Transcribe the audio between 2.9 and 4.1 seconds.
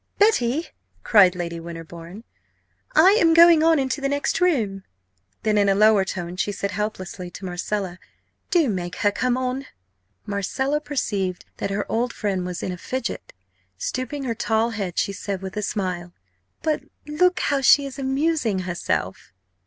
"I am going on into the